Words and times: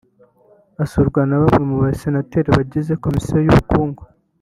Asurwa 0.83 1.21
na 1.29 1.37
bamwe 1.41 1.59
mu 1.69 1.75
basenateri 1.83 2.49
bagize 2.57 2.93
komisiyo 3.03 3.37
y’ubukungu 3.41 4.03